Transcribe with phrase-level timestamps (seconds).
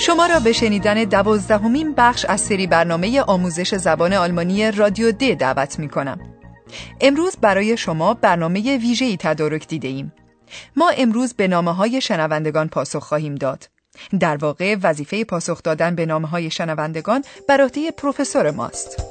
[0.00, 5.78] شما را به شنیدن دوازدهمین بخش از سری برنامه آموزش زبان آلمانی رادیو د دعوت
[5.78, 6.18] می کنم.
[7.00, 10.12] امروز برای شما برنامه ویژه‌ای تدارک دیده ایم.
[10.76, 13.68] ما امروز به نامه های شنوندگان پاسخ خواهیم داد.
[14.20, 19.02] در واقع وظیفه پاسخ دادن به نامه های شنوندگان بر عهده پروفسور ماست.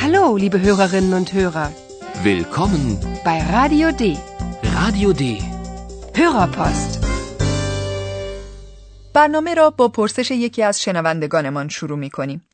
[0.00, 1.68] Hallo, liebe Hörerinnen und Hörer.
[2.24, 2.84] Willkommen
[3.24, 4.02] bei Radio D.
[4.78, 5.22] Radio D.
[6.18, 7.03] Hörerpost.
[9.14, 12.44] برنامه را با پرسش یکی از شنوندگانمان شروع می کنیم.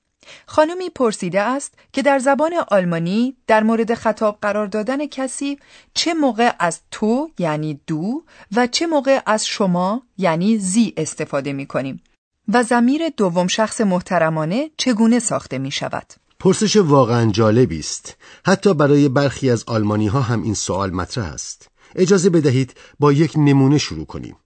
[0.47, 5.59] خانمی پرسیده است که در زبان آلمانی در مورد خطاب قرار دادن کسی
[5.95, 8.23] چه موقع از تو یعنی دو
[8.57, 12.03] و چه موقع از شما یعنی زی استفاده می کنیم
[12.49, 16.07] و زمیر دوم شخص محترمانه چگونه ساخته می شود.
[16.41, 18.17] پرسش واقعا جالبی است.
[18.47, 21.69] حتی برای برخی از آلمانی ها هم این سوال مطرح است.
[21.95, 24.37] اجازه بدهید با یک نمونه شروع کنیم.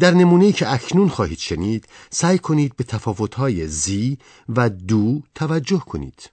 [0.00, 4.18] در نمونه‌ای که اکنون خواهید شنید سعی کنید به تفاوت‌های زی
[4.48, 6.30] و دو توجه کنید.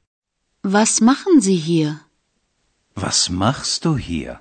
[0.68, 1.92] Was machen Sie hier?
[3.00, 4.40] Was machst du hier?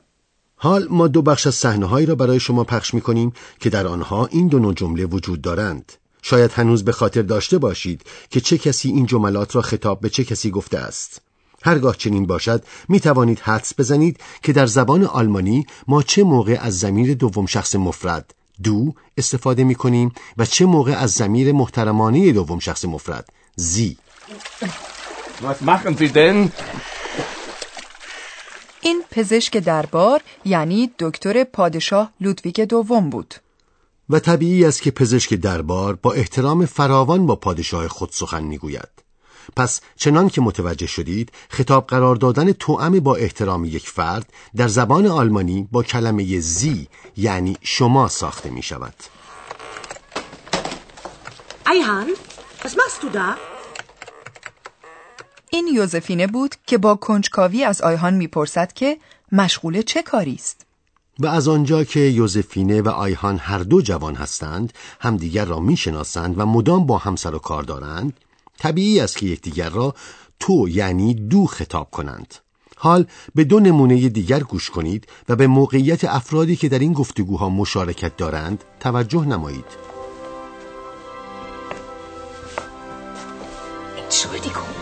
[0.56, 4.48] حال ما دو بخش از صحنه‌هایی را برای شما پخش می‌کنیم که در آنها این
[4.48, 5.92] دو نوع جمله وجود دارند.
[6.22, 10.24] شاید هنوز به خاطر داشته باشید که چه کسی این جملات را خطاب به چه
[10.24, 11.20] کسی گفته است.
[11.62, 16.78] هرگاه چنین باشد می توانید حدس بزنید که در زبان آلمانی ما چه موقع از
[16.78, 22.58] زمیر دوم شخص مفرد دو استفاده می کنیم و چه موقع از زمیر محترمانه دوم
[22.58, 23.96] شخص مفرد زی
[25.42, 26.50] Was machen Sie denn?
[28.80, 33.34] این پزشک دربار یعنی دکتر پادشاه لودویگ دوم بود.
[34.10, 39.03] و طبیعی است که پزشک دربار با احترام فراوان با پادشاه خود سخن می‌گوید.
[39.56, 45.06] پس چنان که متوجه شدید خطاب قرار دادن توأم با احترام یک فرد در زبان
[45.06, 48.94] آلمانی با کلمه زی یعنی شما ساخته می شود.
[51.66, 52.08] Eihan,
[52.62, 53.28] was machst du da?
[55.50, 58.98] این یوزفینه بود که با کنجکاوی از آیهان می‌پرسد که
[59.32, 60.66] مشغول چه کاری است.
[61.18, 66.46] و از آنجا که یوزفینه و آیهان هر دو جوان هستند همدیگر را می‌شناسند و
[66.46, 68.12] مدام با هم سر و کار دارند
[68.58, 69.94] طبیعی است که یکدیگر را
[70.40, 72.34] تو یعنی دو خطاب کنند
[72.76, 77.48] حال به دو نمونه دیگر گوش کنید و به موقعیت افرادی که در این گفتگوها
[77.48, 79.64] مشارکت دارند توجه نمایید
[84.04, 84.74] Entschuldigung.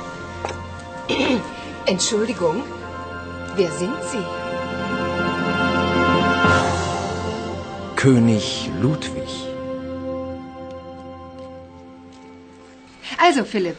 [1.93, 2.59] Entschuldigung.
[3.57, 4.27] Wer sind Sie?
[7.97, 9.52] König Ludwig.
[13.27, 13.79] Also, Philipp,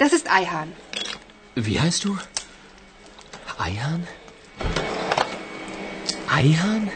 [0.00, 0.68] das ist Eihan.
[1.54, 2.10] Wie heißt du?
[3.66, 4.00] Eihan?
[6.38, 6.90] Eihan?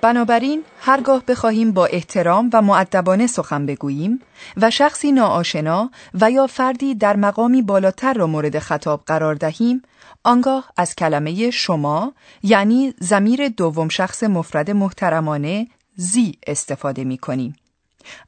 [0.00, 4.20] بنابراین هرگاه بخواهیم با احترام و معدبانه سخن بگوییم
[4.56, 9.82] و شخصی ناآشنا و یا فردی در مقامی بالاتر را مورد خطاب قرار دهیم
[10.24, 17.56] آنگاه از کلمه شما یعنی زمیر دوم شخص مفرد محترمانه زی استفاده می کنیم.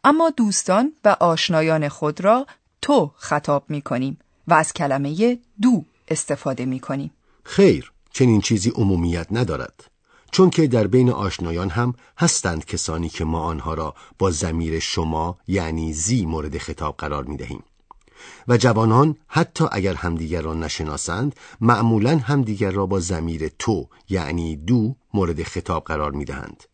[0.05, 2.47] اما دوستان و آشنایان خود را
[2.83, 4.19] تو خطاب می کنیم
[4.49, 7.11] و از کلمه دو استفاده می کنیم.
[7.45, 9.91] خیر چنین چیزی عمومیت ندارد
[10.31, 15.39] چون که در بین آشنایان هم هستند کسانی که ما آنها را با زمیر شما
[15.47, 17.63] یعنی زی مورد خطاب قرار می دهیم.
[18.49, 24.95] و جوانان حتی اگر همدیگر را نشناسند معمولا همدیگر را با زمیر تو یعنی دو
[25.15, 26.65] مورد خطاب قرار می دهند.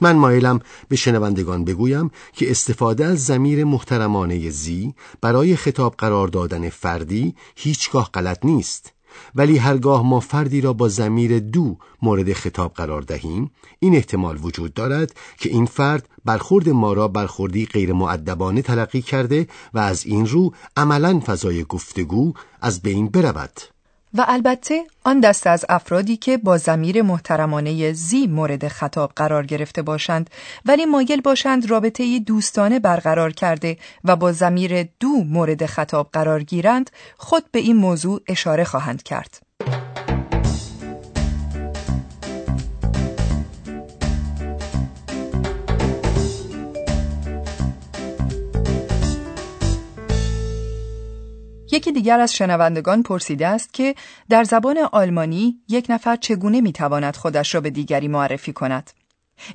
[0.00, 6.68] من مایلم به شنوندگان بگویم که استفاده از زمیر محترمانه زی برای خطاب قرار دادن
[6.68, 8.92] فردی هیچگاه غلط نیست.
[9.34, 14.74] ولی هرگاه ما فردی را با زمیر دو مورد خطاب قرار دهیم این احتمال وجود
[14.74, 20.26] دارد که این فرد برخورد ما را برخوردی غیر معدبانه تلقی کرده و از این
[20.26, 23.77] رو عملا فضای گفتگو از بین برود.
[24.14, 29.82] و البته آن دست از افرادی که با زمیر محترمانه زی مورد خطاب قرار گرفته
[29.82, 30.30] باشند
[30.64, 36.90] ولی مایل باشند رابطه دوستانه برقرار کرده و با زمیر دو مورد خطاب قرار گیرند
[37.16, 39.47] خود به این موضوع اشاره خواهند کرد.
[51.72, 53.94] یکی دیگر از شنوندگان پرسیده است که
[54.28, 58.90] در زبان آلمانی یک نفر چگونه می‌تواند خودش را به دیگری معرفی کند.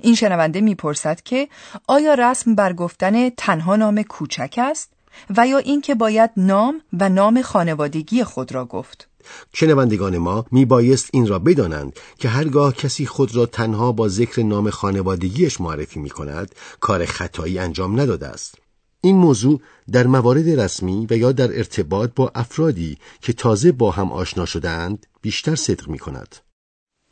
[0.01, 1.47] این شنونده می‌پرسد که
[1.87, 4.89] آیا رسم بر گفتن تنها نام کوچک است
[5.37, 9.09] و یا اینکه باید نام و نام خانوادگی خود را گفت؟
[9.53, 14.43] شنوندگان ما می بایست این را بدانند که هرگاه کسی خود را تنها با ذکر
[14.43, 18.62] نام خانوادگیش معرفی می کند کار خطایی انجام نداده است.
[19.05, 19.61] این موضوع
[19.91, 25.05] در موارد رسمی و یا در ارتباط با افرادی که تازه با هم آشنا شدهاند
[25.21, 26.35] بیشتر صدق می کند.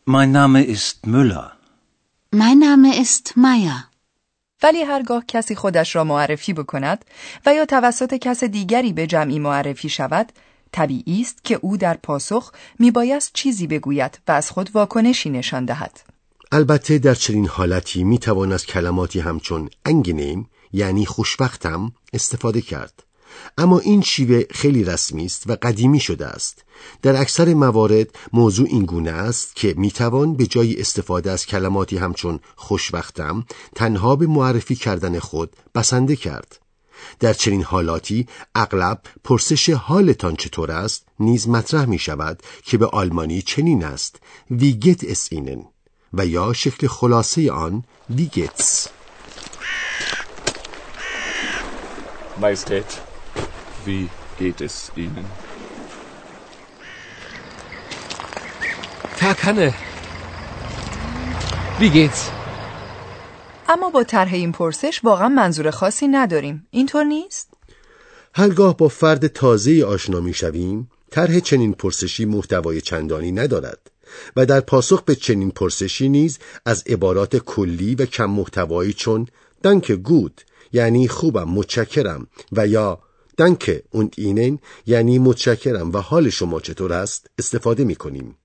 [0.07, 1.51] Mein Name ist Müller.
[2.35, 3.91] Mein Name ist Meier.
[4.63, 7.05] ولی هرگاه کسی خودش را معرفی بکند
[7.45, 10.31] و یا توسط کس دیگری به جمعی معرفی شود
[10.71, 15.99] طبیعی است که او در پاسخ میبایست چیزی بگوید و از خود واکنشی نشان دهد
[16.53, 23.03] البته در چنین حالتی می توان از کلماتی همچون انگنیم یعنی خوشبختم استفاده کرد.
[23.57, 26.63] اما این شیوه خیلی رسمی است و قدیمی شده است.
[27.01, 32.39] در اکثر موارد موضوع این گونه است که می‌توان به جای استفاده از کلماتی همچون
[32.55, 33.45] خوشبختم
[33.75, 36.59] تنها به معرفی کردن خود بسنده کرد.
[37.19, 43.41] در چنین حالاتی اغلب پرسش حالتان چطور است نیز مطرح می شود که به آلمانی
[43.41, 44.19] چنین است.
[44.51, 45.65] ویگت اس اینن.
[46.13, 48.87] و یا شکل خلاصه آن ویگتس
[52.41, 52.89] Majestät,
[53.85, 54.09] wie
[54.39, 55.25] geht es Ihnen?
[59.15, 59.73] Verkanne.
[61.79, 62.31] Wie geht's?
[63.69, 67.53] اما با طرح این پرسش واقعا منظور خاصی نداریم اینطور نیست
[68.33, 73.90] هرگاه با فرد تازه آشنا می شویم طرح چنین پرسشی محتوای چندانی ندارد
[74.35, 79.27] و در پاسخ به چنین پرسشی نیز از عبارات کلی و کم محتوایی چون
[79.63, 80.41] دنک گود
[80.73, 82.99] یعنی خوبم متشکرم و یا
[83.37, 88.35] دنک اون اینن یعنی متشکرم و حال شما چطور است استفاده می کنیم.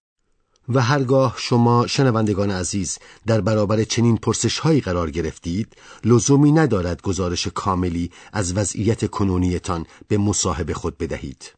[0.69, 7.49] و هرگاه شما شنوندگان عزیز در برابر چنین پرسش هایی قرار گرفتید لزومی ندارد گزارش
[7.49, 11.53] کاملی از وضعیت کنونیتان به مصاحب خود بدهید.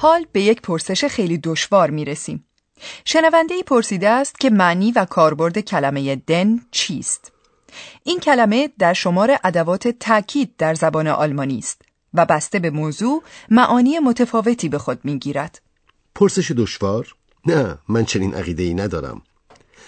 [0.00, 2.44] حال به یک پرسش خیلی دشوار می رسیم.
[3.04, 7.32] شنونده ای پرسیده است که معنی و کاربرد کلمه دن چیست؟
[8.02, 11.82] این کلمه در شمار ادوات تأکید در زبان آلمانی است
[12.14, 15.62] و بسته به موضوع معانی متفاوتی به خود می گیرد.
[16.14, 17.14] پرسش دشوار؟
[17.46, 19.22] نه من چنین عقیده ای ندارم.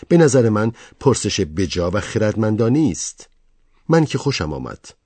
[0.09, 3.29] به نظر من پرسش بجا و خردمندانه است.
[3.89, 5.00] من که خوشم آمد.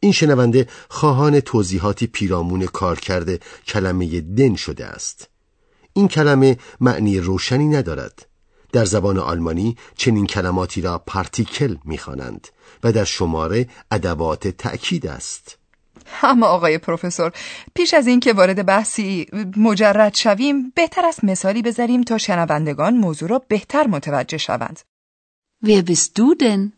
[0.00, 5.28] این شنونده خواهان توضیحاتی پیرامون کار کرده کلمه دن شده است.
[5.92, 8.26] این کلمه معنی روشنی ندارد.
[8.72, 12.48] در زبان آلمانی چنین کلماتی را پارتیکل می‌خوانند
[12.84, 15.58] و در شماره ادوات تأکید است.
[16.22, 17.32] اما آقای پروفسور
[17.74, 19.26] پیش از اینکه وارد بحثی
[19.56, 24.80] مجرد شویم بهتر است مثالی بذاریم تا شنوندگان موضوع را بهتر متوجه شوند.
[25.64, 26.72] Wer bist du denn?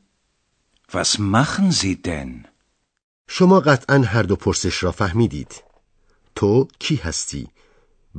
[0.92, 2.51] Was machen Sie denn?
[3.34, 5.62] شما قطعا هر دو پرسش را فهمیدید.
[6.34, 7.48] تو کی هستی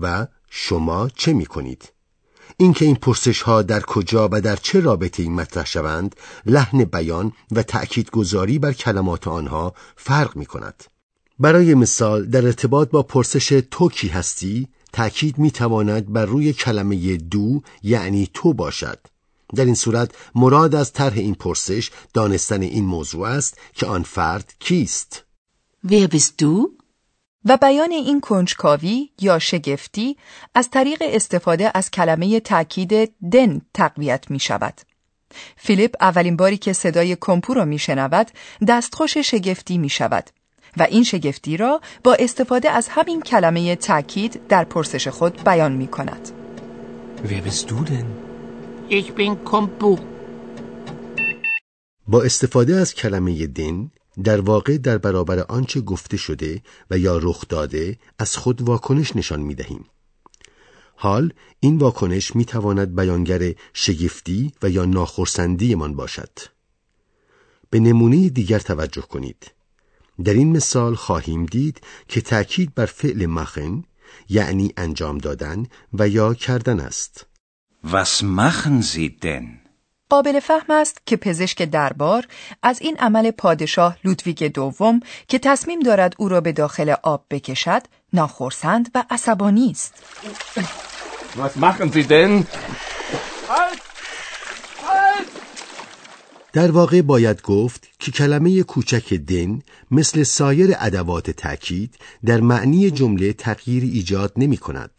[0.02, 1.92] و شما چه می کنید؟
[2.58, 6.16] اینکه این پرسش ها در کجا و در چه رابطه این مطرح شوند
[6.46, 10.84] لحن بیان و تأکید گذاری بر کلمات آنها فرق می کند.
[11.40, 17.18] برای مثال در ارتباط با پرسش تو کی هستی تأکید می تواند بر روی کلمه
[17.18, 19.00] دو یعنی تو باشد.
[19.56, 24.54] در این صورت مراد از طرح این پرسش دانستن این موضوع است که آن فرد
[24.60, 25.24] کیست؟
[25.88, 26.84] Wer bist du?
[27.46, 30.18] و بیان این کنجکاوی یا شگفتی
[30.56, 34.82] از طریق استفاده از کلمه تأکید دن تقویت می شود.
[35.58, 38.32] فیلیپ اولین باری که صدای کمپو را می شنود
[38.68, 40.30] دستخوش شگفتی می شود
[40.78, 45.88] و این شگفتی را با استفاده از همین کلمه تأکید در پرسش خود بیان می
[45.88, 46.32] کند.
[47.24, 48.23] Wer bist du denn?
[48.90, 50.00] Ich bin Kompu.
[52.08, 53.92] با استفاده از کلمه دن
[54.24, 56.62] در واقع در برابر آنچه گفته شده
[56.92, 59.86] و یا رخ داده از خود واکنش نشان می دهیم.
[60.96, 66.40] حال این واکنش می تواند بیانگر شگفتی و یا ناخرسندی من باشد.
[67.70, 69.52] به نمونه دیگر توجه کنید.
[70.24, 73.84] در این مثال خواهیم دید که تأکید بر فعل مخن
[74.30, 77.26] یعنی انجام دادن و یا کردن است.
[77.84, 79.60] Was machen Sie denn?
[80.10, 82.28] قابل فهم است که پزشک دربار
[82.64, 87.82] از این عمل پادشاه لودویگ دوم که تصمیم دارد او را به داخل آب بکشد
[88.14, 89.94] ناخرسند و عصبانی است
[91.38, 92.44] Was machen Sie denn?
[93.50, 93.80] Halt!
[94.84, 95.28] Halt!
[96.54, 99.62] در واقع باید گفت که کلمه کوچک دن
[99.92, 104.92] مثل سایر ادوات تاکید در معنی جمله تغییر ایجاد نمی کند.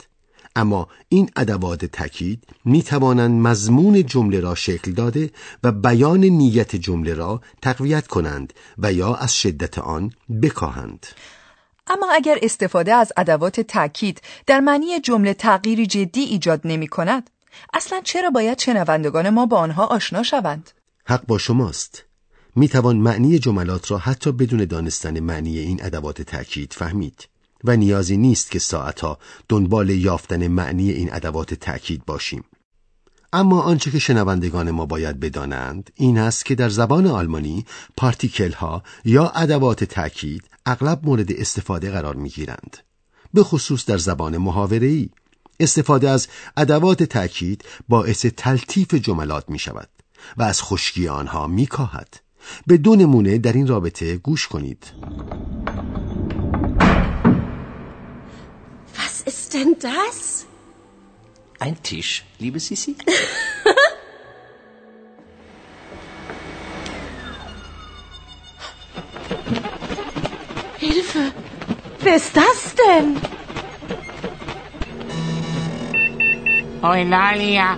[0.56, 5.30] اما این ادوات تاکید می توانند مضمون جمله را شکل داده
[5.62, 11.06] و بیان نیت جمله را تقویت کنند و یا از شدت آن بکاهند.
[11.86, 17.30] اما اگر استفاده از ادوات تاکید در معنی جمله تغییری جدی ایجاد نمی کند،
[17.74, 20.70] اصلا چرا باید شنوندگان ما با آنها آشنا شوند؟
[21.06, 22.04] حق با شماست.
[22.56, 27.28] می توان معنی جملات را حتی بدون دانستن معنی این ادوات تاکید فهمید
[27.64, 29.18] و نیازی نیست که ساعتها
[29.48, 32.44] دنبال یافتن معنی این ادوات تاکید باشیم.
[33.32, 37.64] اما آنچه که شنوندگان ما باید بدانند این است که در زبان آلمانی
[37.96, 42.76] پارتیکل ها یا ادوات تاکید اغلب مورد استفاده قرار می گیرند.
[43.34, 45.08] به خصوص در زبان محاوره ای
[45.60, 49.88] استفاده از ادوات تاکید باعث تلطیف جملات می شود
[50.36, 52.20] و از خشکی آنها می کاهد.
[52.66, 54.86] به دو نمونه در این رابطه گوش کنید.
[59.54, 60.18] Denn das?
[61.64, 62.12] Ein Tisch,
[62.44, 62.92] liebe Sisi.
[70.84, 71.24] Hilfe!
[72.04, 73.08] Wer ist das denn?
[76.82, 77.68] Eulalia.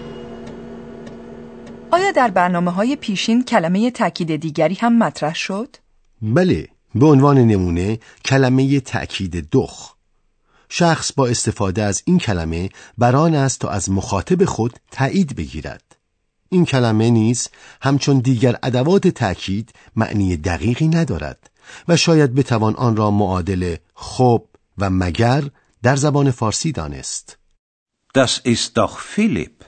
[1.90, 5.76] آیا در برنامه های پیشین کلمه تأکید دیگری هم مطرح شد؟
[6.22, 9.95] بله به عنوان نمونه کلمه تأکید دخ
[10.68, 15.96] شخص با استفاده از این کلمه بران است تا از مخاطب خود تایید بگیرد
[16.48, 17.48] این کلمه نیز
[17.82, 21.50] همچون دیگر ادوات تأکید معنی دقیقی ندارد
[21.88, 24.46] و شاید بتوان آن را معادل خب
[24.78, 25.50] و مگر
[25.82, 27.38] در زبان فارسی دانست
[28.18, 29.64] Das ist doch Philipp.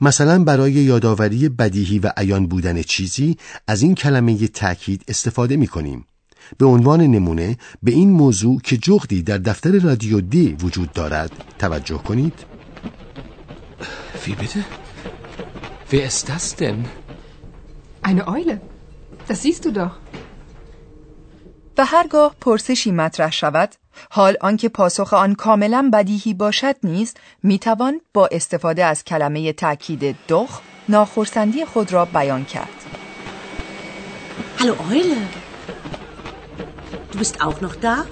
[0.00, 6.06] مثلا برای یادآوری بدیهی و عیان بودن چیزی از این کلمه تأکید استفاده می کنیم.
[6.58, 11.98] به عنوان نمونه به این موضوع که جغدی در دفتر رادیو دی وجود دارد توجه
[11.98, 12.34] کنید.
[14.24, 14.60] Wie bitte?
[15.90, 16.84] Wer ist das denn?
[18.02, 18.60] Eine Eule.
[19.28, 19.94] Das siehst du doch.
[21.78, 23.74] و هرگاه پرسشی مطرح شود
[24.10, 30.60] حال آنکه پاسخ آن کاملا بدیهی باشد نیز می‌توان با استفاده از کلمه تأکید دخ
[30.88, 32.68] ناخرسندی خود را بیان کرد
[34.58, 35.47] Hallo Eule.
[37.18, 38.06] Du bist auch noch da?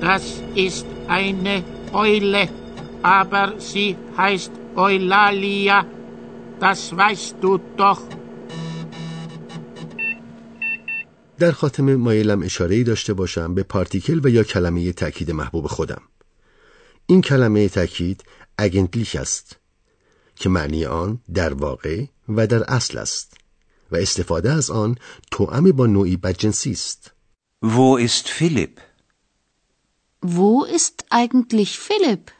[0.00, 0.24] Das
[0.66, 2.48] ist eine Eule,
[3.02, 5.86] aber sie heißt Eulalia.
[6.58, 8.02] Das weißt du doch.
[11.38, 16.02] در خاتمه مایلم اشاره داشته باشم به پارتیکل و یا کلمه تأکید محبوب خودم.
[17.06, 18.24] این کلمه تأکید
[18.58, 19.59] اگنتلیک است
[20.40, 23.36] که معنی آن در واقع و در اصل است
[23.92, 24.96] و استفاده از آن
[25.30, 27.10] توأم با نوعی بدجنسی است.
[27.64, 28.80] Wo ist Philipp?
[30.24, 32.30] Wo ist eigentlich Philipp?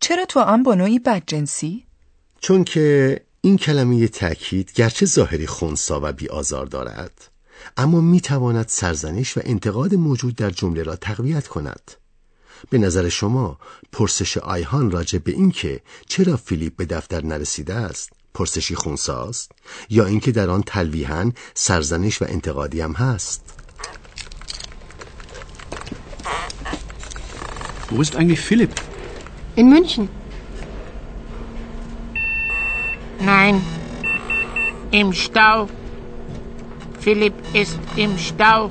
[0.00, 1.86] چرا توأم با نوعی بدجنسی؟
[2.40, 7.30] چون که این کلمه تأکید گرچه ظاهری خونسا و بی آزار دارد
[7.76, 11.90] اما می تواند سرزنش و انتقاد موجود در جمله را تقویت کند.
[12.70, 13.58] به نظر شما
[13.92, 19.52] پرسش آیهان راجع به این که چرا فیلیپ به دفتر نرسیده است پرسشی خونساست
[19.90, 23.54] یا اینکه در آن تلویحا سرزنش و انتقادی هم هست
[27.90, 28.74] Wo ist eigentlich Philipp?
[29.56, 30.08] In München.
[33.20, 33.62] Nein.
[34.90, 35.68] Im Stau.
[36.98, 38.70] Philipp ist im Stau.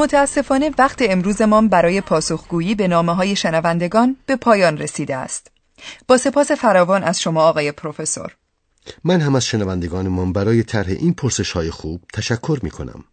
[0.00, 5.50] متاسفانه وقت امروزمان برای پاسخگویی به نامه های شنوندگان به پایان رسیده است.
[6.08, 8.36] با سپاس فراوان از شما آقای پروفسور.
[9.04, 13.04] من هم از شنوندگانمان برای طرح این پرسش های خوب تشکر می کنم.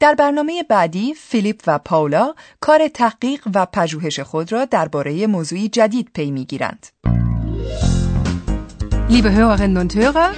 [0.00, 6.10] در برنامه بعدی فیلیپ و پاولا کار تحقیق و پژوهش خود را درباره موضوعی جدید
[6.14, 6.86] پی می‌گیرند.
[9.14, 10.30] Liebe Hörerinnen und Hörer,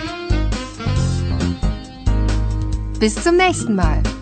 [3.00, 4.21] bis zum nächsten Mal.